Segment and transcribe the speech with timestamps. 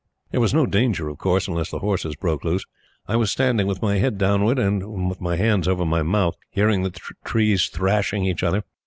[0.31, 2.65] There was no danger, of course, unless the horses broke loose.
[3.07, 4.81] I was standing with my head downward and
[5.21, 6.89] my hands over my mouth, hearing the
[7.23, 8.63] trees thrashing each other.